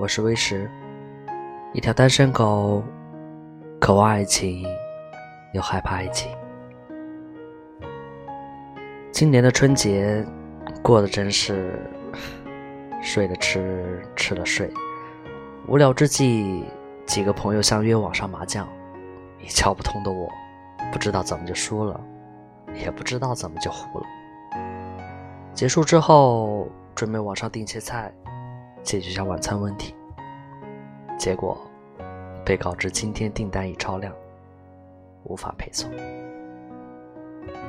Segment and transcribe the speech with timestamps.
[0.00, 0.68] 我是威石，
[1.72, 2.82] 一条单身狗，
[3.80, 4.66] 渴望爱情，
[5.52, 6.30] 又害怕爱情。
[9.12, 10.26] 今年的春节
[10.82, 11.78] 过得真是
[13.00, 14.68] 睡了吃，吃了睡。
[15.68, 16.64] 无聊之际，
[17.06, 18.68] 几个朋友相约网上麻将，
[19.40, 20.28] 一窍不通的我，
[20.92, 22.00] 不知道怎么就输了，
[22.74, 24.06] 也不知道怎么就胡了。
[25.54, 28.12] 结束之后，准备网上订些菜。
[28.84, 29.94] 解决下晚餐问题，
[31.18, 31.58] 结果
[32.44, 34.12] 被告知今天订单已超量，
[35.24, 35.90] 无法配送。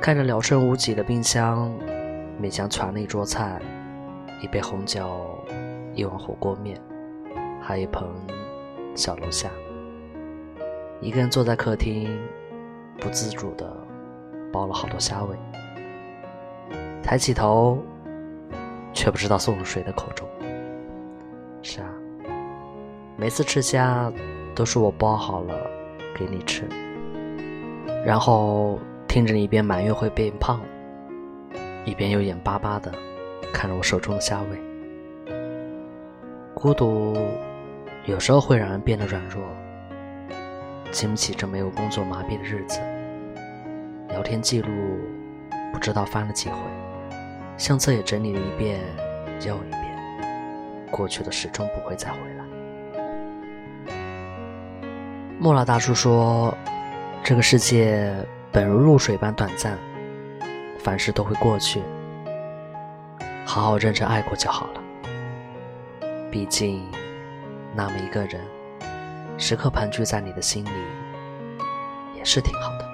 [0.01, 1.71] 看着了剩无几的冰箱，
[2.39, 3.61] 勉强攒了一桌菜，
[4.43, 5.39] 一杯红酒，
[5.93, 6.77] 一碗火锅面，
[7.61, 8.05] 还有一盆
[8.93, 9.49] 小龙虾。
[10.99, 12.19] 一个人坐在客厅，
[12.99, 13.73] 不自主的
[14.51, 15.37] 包了好多虾尾。
[17.01, 17.81] 抬起头，
[18.91, 20.27] 却不知道送入谁的口中。
[21.67, 21.89] 是啊，
[23.17, 24.13] 每次吃虾
[24.53, 25.55] 都是我剥好了
[26.15, 26.63] 给你吃，
[28.05, 28.77] 然后
[29.07, 30.61] 听着你一边埋怨会变胖，
[31.83, 32.91] 一边又眼巴巴的
[33.51, 34.61] 看着我手中的虾味。
[36.53, 37.17] 孤独
[38.05, 39.43] 有时候会让人变得软弱，
[40.91, 42.79] 经不起这没有工作麻痹的日子。
[44.09, 44.69] 聊天记录
[45.73, 46.57] 不知道翻了几回，
[47.57, 48.79] 相册也整理了一遍
[49.41, 49.84] 又一遍。
[50.91, 52.45] 过去的始终不会再回来。
[55.37, 56.57] 莫老大叔说
[57.23, 58.13] ：“这个世界
[58.51, 59.77] 本如露水般短暂，
[60.79, 61.81] 凡事都会过去，
[63.45, 64.81] 好好认真爱过就好了。
[66.31, 66.83] 毕竟，
[67.75, 68.41] 那么一个人，
[69.37, 70.69] 时刻盘踞在你的心里，
[72.15, 72.89] 也是挺好的。”